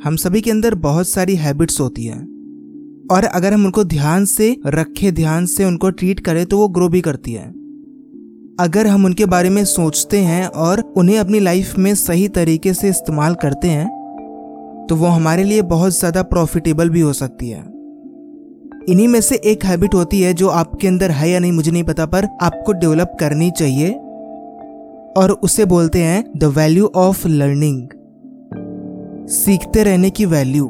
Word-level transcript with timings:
हम 0.00 0.16
सभी 0.16 0.40
के 0.40 0.50
अंदर 0.50 0.74
बहुत 0.76 1.08
सारी 1.08 1.34
हैबिट्स 1.36 1.80
होती 1.80 2.04
हैं। 2.04 2.20
और 3.10 3.24
अगर 3.24 3.52
हम 3.52 3.64
उनको 3.64 3.82
ध्यान 3.84 4.24
से 4.24 4.56
रखे, 4.66 5.10
ध्यान 5.12 5.46
से 5.46 5.64
उनको 5.64 5.90
ट्रीट 5.90 6.20
करें 6.20 6.44
तो 6.46 6.58
वो 6.58 6.68
ग्रो 6.68 6.88
भी 6.88 7.00
करती 7.00 7.32
है। 7.32 7.48
अगर 8.60 8.86
हम 8.86 9.04
उनके 9.04 9.26
बारे 9.26 9.50
में 9.50 9.64
सोचते 9.64 10.18
हैं 10.20 10.46
और 10.46 10.80
उन्हें 10.96 11.18
अपनी 11.18 11.40
लाइफ 11.40 11.76
में 11.78 11.94
सही 11.96 12.28
तरीके 12.30 12.74
से 12.74 12.88
इस्तेमाल 12.88 13.34
करते 13.34 13.68
हैं 13.68 13.88
तो 14.88 14.96
वो 14.96 15.06
हमारे 15.08 15.44
लिए 15.44 15.62
बहुत 15.66 15.92
ज़्यादा 15.92 16.22
प्रॉफिटेबल 16.24 16.90
भी 16.90 17.00
हो 17.00 17.12
सकती 17.12 17.50
है। 17.50 17.60
इन्हीं 18.88 19.08
में 19.08 19.20
से 19.20 19.40
एक 19.44 19.64
हैबिट 19.64 19.94
होती 19.94 20.20
है 20.20 20.32
जो 20.34 20.48
आपके 20.48 20.88
अंदर 20.88 21.10
है 21.10 21.30
या 21.30 21.38
नहीं, 21.38 21.52
मुझे 21.52 21.70
नहीं 21.70 21.84
पता, 21.84 22.06
पर 22.06 22.28
आपको 22.42 22.72
डेवलप 22.74 23.16
करनी 23.20 23.50
चाहिए, 23.50 23.90
और 25.16 25.38
उसे 25.42 25.64
बोलते 25.66 26.02
हैं 26.02 26.24
द 26.36 26.54
वैल्यू 26.56 26.90
ऑफ़ 26.96 27.26
लर्निंग 27.28 27.88
सीखते 29.30 29.82
रहने 29.82 30.08
की 30.10 30.24
वैल्यू 30.26 30.66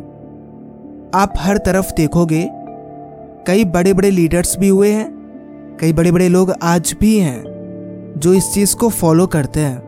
आप 1.15 1.35
हर 1.39 1.59
तरफ़ 1.59 1.93
देखोगे, 1.93 2.49
कई 3.47 3.65
बड़े 3.65 3.93
बड़े 3.93 4.11
लीडर्स 4.11 4.59
भी 4.59 4.69
हुए 4.69 4.91
हैं, 4.91 5.07
कई 5.81 5.93
बड़े 5.93 6.13
बड़े 6.13 6.29
लोग 6.29 6.53
आज 6.63 6.95
भी 7.01 7.17
हैं, 7.19 7.43
जो 8.17 8.33
इस 8.33 8.53
चीज़ 8.55 8.75
को 8.77 8.89
फॉलो 8.89 9.27
करते 9.27 9.61
हैं। 9.61 9.79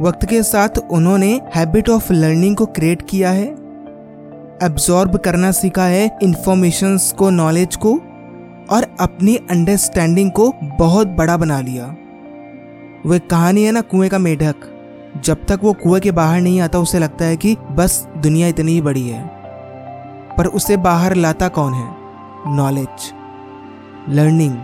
वक्त 0.00 0.24
के 0.24 0.42
साथ 0.42 0.78
उन्होंने 0.90 1.40
हैबिट 1.54 1.88
ऑफ़ 1.88 2.12
लर्निंग 2.12 2.56
को 2.56 2.66
क्रिएट 2.66 3.02
किया 3.08 3.30
है 3.30 3.46
एब्जॉर्ब 4.62 5.16
करना 5.16 5.50
सीखा 5.50 5.84
है 5.84 6.18
इंफॉर्मेशंस 6.22 7.12
को 7.18 7.30
नॉलेज 7.30 7.76
को, 7.76 7.94
और 8.70 8.86
अपनी 9.00 9.36
अंडरस्टैंडिंग 9.50 10.30
को 10.30 10.52
बहुत 10.78 11.08
बड़ा 11.08 11.36
बना 11.36 11.60
लिया। 11.60 11.86
वो 13.06 13.14
एक 13.14 13.30
कहानी 13.30 13.64
है 13.64 13.72
ना, 13.72 13.80
कुएँ 13.80 14.08
का 14.08 14.18
मेढक। 14.18 14.68
जब 15.24 15.44
तक 15.48 15.60
वो 15.62 15.72
कुएँ 15.72 16.00
के 16.00 16.10
बाहर 16.10 16.40
नहीं 16.40 16.60
आता, 16.60 16.78
उसे 16.78 16.98
लगता 16.98 17.24
है 17.24 17.36
कि 17.36 17.56
बस 17.72 18.08
दुनिया 18.18 18.48
इतनी 18.48 18.72
ही 18.72 18.80
बड़ी 18.80 19.08
है। 19.08 19.26
पर 20.38 20.46
उसे 20.46 20.76
बाहर 20.76 21.14
लाता 21.14 21.48
कौन 21.48 21.74
है? 21.74 21.94
Knowledge 22.46 23.12
learning 24.08 24.56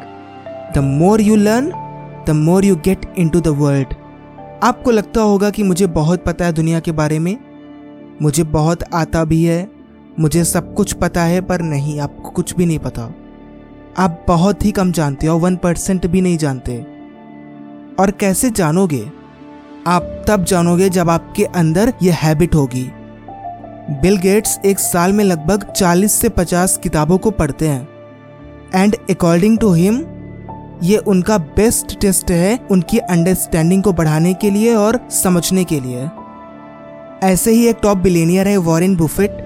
the 0.74 0.78
more 0.78 1.20
you 1.20 1.36
learn 1.36 1.72
the 2.26 2.30
more 2.30 2.64
you 2.64 2.76
get 2.76 3.14
into 3.28 3.40
the 3.40 3.48
world 3.48 3.88
आपको 4.64 4.90
लगता 4.90 5.20
होगा 5.20 5.50
कि 5.50 5.62
मुझे 5.62 5.86
बहुत 5.86 6.24
पता 6.24 6.44
है 6.44 6.52
दुनिया 6.52 6.80
के 6.80 6.92
बारे 6.92 7.18
में। 7.18 7.38
मुझे 8.22 8.44
बहुत 8.44 8.78
आता 8.94 9.24
भी 9.24 9.44
है। 9.44 9.70
मुझे 10.20 10.44
सब 10.44 10.74
कुछ 10.74 10.92
पता 10.92 11.22
है, 11.22 11.40
पर 11.40 11.62
नहीं, 11.62 12.00
आपको 12.00 12.30
कुछ 12.30 12.54
भी 12.54 12.66
नहीं 12.66 12.78
पता। 12.78 13.14
आप 13.98 14.24
बहुत 14.28 14.64
ही 14.64 14.70
कम 14.70 14.92
जानते 14.92 15.26
हो 15.26 15.38
वन 15.38 15.56
परसेंट 15.56 16.06
भी 16.06 16.20
नहीं 16.20 16.38
जानते। 16.38 16.86
और 18.00 18.10
कैसे 18.10 18.50
जानोगे? 18.50 19.25
आप 19.86 20.24
तब 20.28 20.44
जानोगे 20.44 20.88
जब 20.88 21.10
आपके 21.10 21.44
अंदर 21.44 21.92
यह 22.02 22.14
हैबिट 22.16 22.54
होगी। 22.54 22.82
बिल 24.02 24.16
गेट्स 24.16 24.58
एक 24.64 24.78
साल 24.78 25.12
में 25.12 25.22
लगभग 25.24 25.64
40 25.72 26.12
से 26.12 26.28
50 26.28 26.76
किताबों 26.76 27.18
को 27.18 27.30
पढ़ते 27.30 27.68
हैं। 27.68 27.88
एंड 28.74 28.96
अकॉर्डिंग 29.10 29.58
टू 29.58 29.72
हिम 29.72 30.02
ये 30.82 30.96
उनका 30.96 31.38
बेस्ट 31.38 31.98
टेस्ट 32.00 32.30
है 32.30 32.58
उनकी 32.70 32.98
अंडरस्टैंडिंग 32.98 33.82
को 33.82 33.92
बढ़ाने 33.92 34.34
के 34.34 34.50
लिए 34.50 34.74
और 34.74 35.00
समझने 35.12 35.64
के 35.64 35.80
लिए। 35.80 36.08
ऐसे 37.22 37.50
ही 37.50 37.66
एक 37.66 37.78
टॉप 37.82 37.98
बिलेनियर 37.98 38.48
है 38.48 38.56
वॉरेन 38.56 38.96
बुफेट 38.96 39.44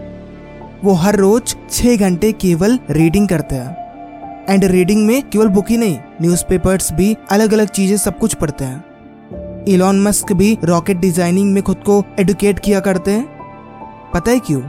वो 0.85 0.95
हर 0.95 1.17
रोज 1.17 1.57
छः 1.71 1.97
घंटे 1.97 2.33
केवल 2.33 2.79
रीडिंग 2.91 3.29
करते 3.29 3.55
हैं। 3.55 4.47
एंड 4.49 4.65
रीडिंग 4.65 5.07
में 5.07 5.23
केवल 5.23 5.49
बुक 5.49 5.71
ही 5.71 5.77
नहीं 5.77 5.99
न्यूज़पेपर्स 6.23 6.93
भी 6.93 7.17
अलग 7.31 7.53
अलग 7.53 7.69
चीज़ें 7.69 7.97
सब 7.97 8.19
कुछ 8.19 8.35
पढ़ते 8.35 8.65
हैं। 8.65 8.90
इलॉन 9.71 10.01
मस्क 10.03 10.33
भी 10.33 10.59
रॉकेट 10.65 10.97
डिज़ाइनिंग 10.97 11.53
में 11.53 11.63
खुद 11.63 11.77
को 11.77 12.05
एडुकेट 12.19 12.59
किया 12.59 12.81
करते 12.81 13.11
हैं? 13.11 13.29
पता 14.15 14.31
है 14.31 14.39
क्यों? 14.39 14.63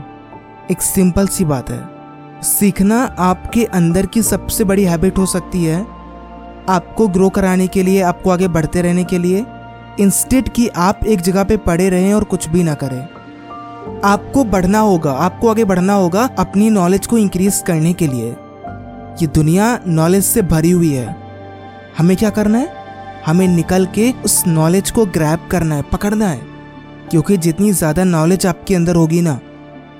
एक 0.70 0.82
सिंपल 0.82 1.26
सी 1.26 1.44
बात 1.44 1.70
है। 1.70 2.42
सीखना 2.42 3.02
आपके 3.18 3.64
अंदर 3.64 4.06
की 4.06 4.22
सबसे 4.22 4.64
बड़ी 4.64 4.84
हैबिट 4.84 5.18
हो 5.18 5.26
सकती 5.26 5.64
है। 5.64 5.80
आपको 6.68 7.08
ग्रो 7.08 7.28
कराने 7.28 7.66
के 7.66 7.82
लिए, 7.82 8.02
आपको 8.02 8.30
आगे 8.30 8.48
बढ़ते 8.48 8.82
रहने 8.82 9.04
के 9.04 9.18
लिए। 9.18 9.44
इंस्टेड 10.00 10.48
कि 10.48 10.68
आप 10.68 11.00
एक 11.04 11.20
जगह 11.20 11.44
पे 11.44 11.56
पड़े 11.56 11.88
रहें 11.90 12.14
और 12.14 12.24
कुछ 12.24 12.48
भी 12.48 12.62
ना 12.62 12.74
करें। 12.74 13.00
आपको 14.04 14.44
बढ़ना 14.44 14.78
होगा, 14.78 15.12
आपको 15.12 15.48
आगे 15.48 15.64
बढ़ना 15.64 15.94
होगा 15.94 16.28
अपनी 16.38 16.70
नॉलेज 16.70 17.06
को 17.06 17.18
इंक्रीज 17.18 17.62
करने 17.66 17.92
के 17.92 18.06
लिए। 18.06 18.30
ये 19.22 19.26
दुनिया 19.26 19.78
नॉलेज 19.86 20.24
से 20.24 20.42
भरी 20.42 20.70
हुई 20.70 20.92
है। 20.92 21.16
हमें 21.98 22.16
क्या 22.16 22.30
करना 22.30 22.58
है? 22.58 22.81
हमें 23.26 23.46
निकल 23.48 23.86
के 23.86 24.10
उस 24.24 24.42
नॉलेज 24.46 24.90
को 24.90 25.06
ग्रैब 25.06 25.48
करना 25.50 25.74
है, 25.74 25.82
पकड़ना 25.82 26.28
है। 26.28 26.40
क्योंकि 27.10 27.36
जितनी 27.36 27.72
ज़्यादा 27.72 28.04
नॉलेज 28.04 28.46
आपके 28.46 28.74
अंदर 28.74 28.96
होगी 28.96 29.20
ना, 29.20 29.38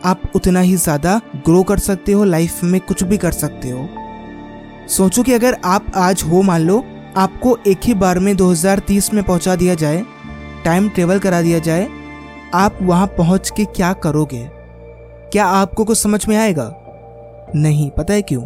आप 0.05 0.23
उतना 0.35 0.61
ही 0.61 0.77
ज़्यादा 0.77 1.21
ग्रो 1.45 1.63
कर 1.63 1.79
सकते 1.79 2.13
हो 2.13 2.25
लाइफ 2.25 2.63
में 2.65 2.81
कुछ 2.81 3.03
भी 3.03 3.19
कर 3.19 3.33
सकते 3.33 3.71
हो। 3.71 3.89
सोचो 4.89 5.23
कि 5.23 5.33
अगर 5.33 5.57
आप 5.65 5.93
आज 5.95 6.23
हो, 6.23 6.43
मान 6.43 6.61
लो, 6.61 6.85
आपको 7.17 7.57
एक 7.67 7.81
ही 7.85 7.95
बार 7.95 8.19
में 8.19 8.37
2030 8.37 9.13
में 9.15 9.23
पहुँचा 9.25 9.57
दिया 9.57 9.75
जाए 9.75 10.05
टाइम 10.65 10.89
ट्रेवल 10.89 11.19
करा 11.19 11.43
दिया 11.43 11.59
जाए, 11.59 11.89
आप 12.55 12.79
वहाँ 12.83 13.07
पहुँच 13.07 13.51
के 13.51 13.65
क्या 13.65 13.93
करोगे? 13.93 14.49
क्या 15.33 15.47
आपको 15.47 15.85
कुछ 15.85 15.99
समझ 15.99 16.27
में 16.29 16.37
आएगा? 16.37 16.73
नहीं, 17.55 17.91
पता 17.91 18.15
है 18.15 18.23
क्यों? 18.23 18.43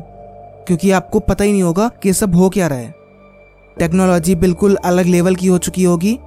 क्योंकि 0.66 0.90
आपको 0.90 1.20
पता 1.20 1.44
ही 1.44 1.52
नहीं 1.52 1.62
होगा 1.62 1.90
कि 2.02 2.12
सब 2.12 2.34
हो 2.34 2.48
क्या 2.48 2.66
रहा 2.66 2.78
है। 2.78 2.94
टेक्नोलॉजी 3.76 4.34
बिल्कुल 4.34 4.74
अलग 4.84 5.06
लेवल 5.06 5.34
की 5.34 5.46
हो 5.46 5.58
चुकी 5.58 5.82
होगी। 5.84 6.18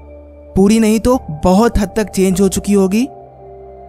पूरी 0.55 0.79
नहीं 0.79 0.99
तो 0.99 1.17
बहुत 1.43 1.77
हद 1.77 1.93
तक 1.95 2.09
चेंज 2.09 2.41
हो 2.41 2.47
चुकी 2.47 2.73
होगी। 2.73 3.07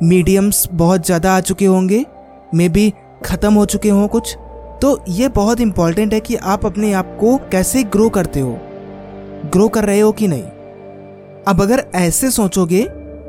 मीडियम्स 0.03 0.69
बहुत 0.73 1.07
ज़्यादा 1.07 1.37
आ 1.37 1.41
चुके 1.41 1.65
होंगे। 1.65 2.05
मे 2.55 2.69
बी 2.69 2.93
ख़त्म 3.25 3.53
हो 3.55 3.65
चुके 3.67 3.89
हों 3.89 4.07
कुछ। 4.09 4.37
तो 4.83 4.99
ये 5.09 5.29
बहुत 5.29 5.61
इंपॉर्टेंट 5.61 6.15
है 6.15 6.21
कि 6.21 6.37
आप 6.37 6.67
अपने 6.67 6.93
आप 6.93 7.17
को 7.21 7.37
कैसे 7.53 7.83
ग्रो 7.87 8.09
करते 8.09 8.41
हो। 8.41 8.59
ग्रो 9.47 9.69
कर 9.69 9.85
रहे 9.85 10.01
हो 10.01 10.13
कि 10.13 10.29
नहीं? 10.29 10.43
अब 11.45 11.63
अगर 11.63 11.85
ऐसे 11.95 12.31
सोचोगे 12.31 12.83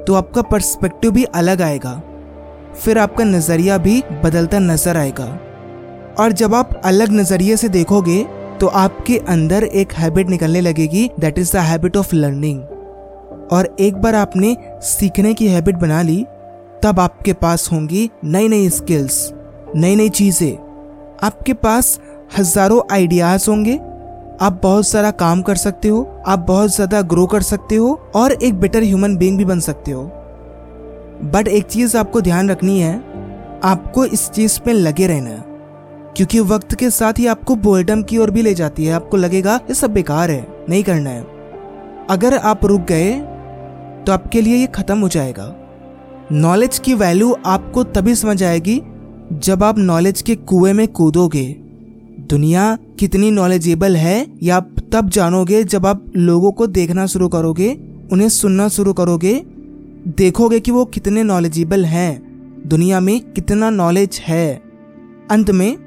तो 0.08 0.13
आपका 0.13 0.42
पर्सपेक्टिव 0.42 1.12
भी 1.12 1.24
अलग 1.25 1.62
आएगा। 1.62 2.02
फिर 2.75 2.98
आपका 2.98 3.24
नज़रिया 3.24 3.78
भी 3.78 4.02
बदलता 4.24 4.59
नज़र 4.62 4.98
आएगा। 4.98 5.25
और 6.19 6.31
जब 6.31 6.56
आप 6.56 6.81
अलग 6.86 7.12
नज़रिए 7.12 7.58
से 7.58 7.69
देखोगे 7.69 8.24
तो 8.61 8.67
आपके 8.67 9.17
अंदर 9.29 9.63
एक 9.63 9.94
हैबिट 9.94 10.29
निकलने 10.29 10.61
लगेगी 10.61 11.09
that 11.19 11.38
is 11.39 11.51
the 11.53 11.59
habit 11.59 11.97
of 11.97 12.16
learning 12.16 12.61
और 13.51 13.75
एक 13.79 13.95
बार 13.95 14.16
आपने 14.16 14.55
सीखने 14.83 15.33
की 15.33 15.47
हैबिट 15.47 15.75
बना 15.75 16.01
ली, 16.01 16.25
तब 16.83 17.00
आपके 17.00 17.33
पास 17.33 17.67
होंगी 17.71 18.09
नई 18.23 18.47
नई 18.47 18.69
स्किल्स 18.69 19.33
नई 19.75 19.95
नई 19.95 20.09
चीज़ें। 20.09 20.57
आपके 21.23 21.53
पास 21.53 22.00
हज़ारों 22.38 22.81
आइडियाज़ 22.91 23.50
होंगे। 23.50 23.75
आप 24.41 24.59
बहुत 24.63 24.88
सारा 24.88 25.11
काम 25.11 25.41
कर 25.41 25.55
सकते 25.55 25.88
हो, 25.88 26.07
आप 26.27 26.39
बहुत 26.39 26.75
ज़्यादा 26.75 27.01
ग्रो 27.01 27.25
कर 27.25 27.41
सकते 27.41 27.75
हो, 27.75 28.00
और 28.16 28.31
एक 28.33 28.59
बेटर 28.59 28.83
ह्यूमन 28.83 29.17
बींग 29.17 29.38
भी 29.38 29.45
बन 29.45 29.59
सकते 29.59 29.91
हो। 29.91 30.03
बट 31.33 31.47
एक 31.47 31.66
चीज़ 31.66 31.97
आपको 31.97 32.21
ध्यान 32.21 32.50
रखनी 32.50 32.79
है, 32.79 32.95
आपको 33.63 34.05
इस 34.05 34.29
चीज़ 34.29 34.59
पे 34.59 34.73
लगे 34.73 35.07
रहना 35.07 35.29
है। 35.29 35.50
क्योंकि 36.17 36.39
वक्त 36.39 36.75
के 36.75 36.89
साथ 36.89 37.19
ही 37.19 37.25
आपको 37.27 37.55
बोर्डम 37.55 38.01
की 38.03 38.17
ओर 38.17 38.31
भी 38.31 38.41
ले 38.41 38.53
जाती 38.53 38.85
है। 38.85 38.94
आपको 38.94 39.17
लगेगा, 39.17 39.55
ये 39.55 39.73
सब 39.73 39.94
बेकार 39.94 40.31
है, 40.31 40.47
नहीं 40.69 40.83
करना 40.83 41.09
है। 41.09 41.25
अगर 42.09 42.38
आप 42.38 42.66
रुक 42.66 42.81
गए 42.81 43.13
तो 44.05 44.11
आपके 44.11 44.41
लिए 44.41 44.55
ये 44.55 44.67
खत्म 44.67 44.97
हो 45.00 45.07
जाएगा। 45.07 45.55
नॉलेज 46.31 46.79
की 46.79 46.94
वैल्यू 46.94 47.35
आपको 47.45 47.83
तभी 47.83 48.16
समझ 48.16 48.44
आएगी, 48.44 48.81
जब 49.33 49.63
आप 49.63 49.77
नॉलेज 49.77 50.21
के 50.21 50.35
कुएँ 50.35 50.73
में 50.73 50.88
कूदोगे। 50.88 51.45
दुनिया 52.29 52.77
कितनी 53.00 53.29
नॉलेजेबल 53.31 53.95
है, 53.95 54.25
या 54.44 54.55
आप 54.55 54.75
तब 54.94 55.09
जानोगे 55.09 55.63
जब 55.63 55.85
आप 55.85 56.05
लोगों 56.16 56.51
को 56.51 56.67
देखना 56.67 57.05
शुरू 57.05 57.27
करोगे, 57.27 57.69
उन्हें 58.11 58.29
सुनना 58.29 58.67
शुरू 58.67 58.94
करोगे। 58.94 59.33
देखोगे 60.07 60.59
कि 60.59 60.71
वो 60.71 60.85
कितने 60.85 61.23
नॉलेजेबल 61.23 61.85
हैं। 61.85 62.11
दुनिया 62.67 63.00
में 63.00 63.19
कितना 63.31 63.69
नॉलेज 63.69 64.19
है। 64.24 64.62
अंत 65.31 65.51
में 65.51 65.77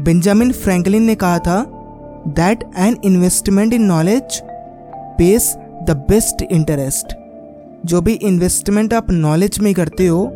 बेंजामिन 0.00 0.52
फ्रैंकलिन 0.52 1.02
ने 1.02 1.14
कहा 1.14 1.38
था 1.38 1.66
that 2.28 2.64
an 2.78 2.96
investment 3.04 3.72
in 3.72 3.82
knowledge 3.82 4.42
pays 4.94 5.56
the 5.56 6.04
best 6.10 6.42
interest 6.42 7.16
जो 7.86 8.00
भी 8.00 8.12
इन्वेस्टमेंट 8.12 8.94
आप 8.94 9.10
नॉलेज 9.10 9.58
में 9.58 9.74
करते 9.74 10.06
हो, 10.06 10.32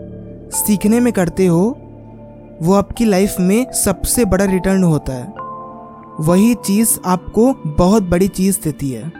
सीखने 0.52 1.00
में 1.00 1.12
करते 1.12 1.46
हो, 1.46 1.78
वो 2.62 2.74
आपकी 2.74 3.04
लाइफ 3.04 3.36
में 3.40 3.72
सबसे 3.72 4.24
बड़ा 4.24 4.44
रिटर्न 4.44 4.82
होता 4.82 5.12
है। 5.12 5.32
वही 6.20 6.54
चीज़ 6.54 6.98
आपको 7.06 7.54
बहुत 7.66 8.02
बड़ी 8.02 8.28
चीज़ 8.28 8.58
देती 8.64 8.90
है। 8.90 9.12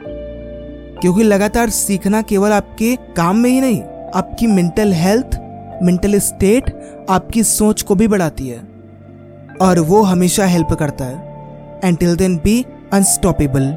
क्योंकि 1.01 1.23
लगातार 1.23 1.71
सीखना 1.71 2.23
केवल 2.23 2.53
आपके 2.53 2.97
काम 2.97 3.37
में 3.37 3.51
ही 3.51 3.61
नहीं, 3.61 3.83
आपकी 4.15 4.47
मेंटल 4.47 4.93
हेल्थ 4.93 5.39
मेंटल 5.83 6.19
स्टेट 6.19 6.81
आपकी 7.11 7.43
सोच 7.43 7.83
को 7.83 7.95
भी 7.95 8.09
बढ़ाती 8.09 8.49
है। 8.49 8.72
और 9.63 9.79
वो 9.81 10.03
हमेशा 10.03 10.47
हेल्प 10.47 10.73
करता 10.73 11.05
है। 11.05 11.81
And 11.85 11.99
till 11.99 12.17
then 12.17 12.37
be 12.37 12.65
unstoppable 12.93 13.75